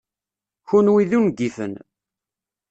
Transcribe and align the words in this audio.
Kenwi 0.67 1.03
d 1.09 1.11
ungifen! 1.17 1.73